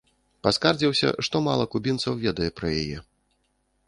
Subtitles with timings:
[0.45, 2.97] Паскардзіўся, што мала кубінцаў ведае пра яе.